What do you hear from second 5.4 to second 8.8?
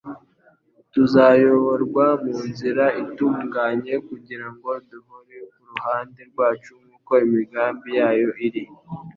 kuruhande rwacu nk’uko imigambi yayo iri.